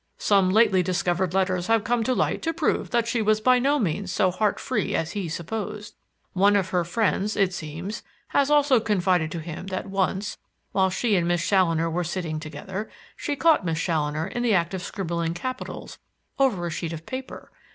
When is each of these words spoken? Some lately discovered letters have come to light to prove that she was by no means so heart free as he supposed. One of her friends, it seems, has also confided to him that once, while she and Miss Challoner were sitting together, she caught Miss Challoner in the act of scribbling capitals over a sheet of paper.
Some 0.17 0.49
lately 0.49 0.81
discovered 0.81 1.35
letters 1.35 1.67
have 1.67 1.83
come 1.83 2.03
to 2.05 2.15
light 2.15 2.41
to 2.41 2.53
prove 2.55 2.89
that 2.89 3.07
she 3.07 3.21
was 3.21 3.39
by 3.39 3.59
no 3.59 3.77
means 3.77 4.11
so 4.11 4.31
heart 4.31 4.59
free 4.59 4.95
as 4.95 5.11
he 5.11 5.29
supposed. 5.29 5.93
One 6.33 6.55
of 6.55 6.69
her 6.69 6.83
friends, 6.83 7.35
it 7.37 7.53
seems, 7.53 8.01
has 8.29 8.49
also 8.49 8.79
confided 8.79 9.29
to 9.31 9.39
him 9.39 9.67
that 9.67 9.85
once, 9.85 10.39
while 10.71 10.89
she 10.89 11.15
and 11.15 11.27
Miss 11.27 11.47
Challoner 11.47 11.87
were 11.87 12.03
sitting 12.03 12.39
together, 12.39 12.89
she 13.15 13.35
caught 13.35 13.63
Miss 13.63 13.79
Challoner 13.79 14.25
in 14.25 14.41
the 14.41 14.55
act 14.55 14.73
of 14.73 14.81
scribbling 14.81 15.35
capitals 15.35 15.99
over 16.39 16.65
a 16.65 16.71
sheet 16.71 16.93
of 16.93 17.05
paper. 17.05 17.51